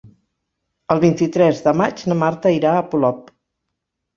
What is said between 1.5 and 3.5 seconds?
de maig na Marta irà a Polop.